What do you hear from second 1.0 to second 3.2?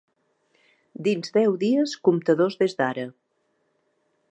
Dins deu dies comptadors des d'ara.